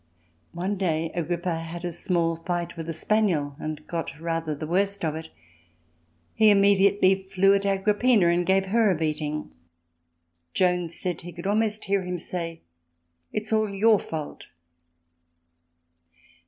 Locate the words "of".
5.05-5.13